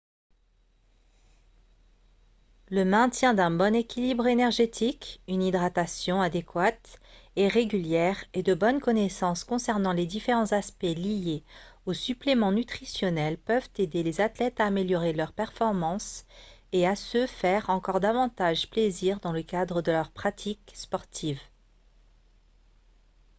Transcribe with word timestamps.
le 2.71 2.85
maintien 2.85 3.35
d'un 3.35 3.51
bon 3.51 3.75
équilibre 3.75 4.25
énergétique 4.25 5.21
une 5.27 5.43
hydratation 5.43 6.19
adéquate 6.23 6.99
et 7.35 7.47
régulière 7.47 8.23
et 8.33 8.41
de 8.41 8.55
bonnes 8.55 8.79
connaissances 8.79 9.43
concernant 9.43 9.91
les 9.93 10.07
différents 10.07 10.53
aspects 10.53 10.85
liés 10.95 11.43
aux 11.85 11.93
suppléments 11.93 12.51
nutritionnels 12.51 13.37
peuvent 13.37 13.69
aider 13.77 14.01
les 14.01 14.21
athlètes 14.21 14.59
à 14.59 14.65
améliorer 14.65 15.13
leurs 15.13 15.33
performances 15.33 16.25
et 16.71 16.87
à 16.87 16.95
se 16.95 17.27
faire 17.27 17.69
encore 17.69 17.99
davantage 17.99 18.71
plaisir 18.71 19.19
dans 19.19 19.31
le 19.33 19.43
cadre 19.43 19.83
de 19.83 19.91
leur 19.91 20.09
pratique 20.09 20.71
sportive 20.73 21.39